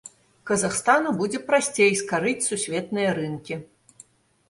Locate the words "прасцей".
1.51-1.91